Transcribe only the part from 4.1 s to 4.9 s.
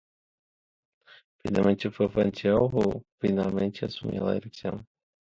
la dirección.